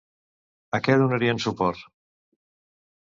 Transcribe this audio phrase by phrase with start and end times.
[0.77, 1.85] A què donarien suport?